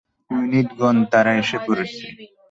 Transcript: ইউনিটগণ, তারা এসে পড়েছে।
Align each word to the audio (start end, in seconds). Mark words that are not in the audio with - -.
ইউনিটগণ, 0.31 0.95
তারা 1.11 1.31
এসে 1.41 1.57
পড়েছে। 1.65 2.05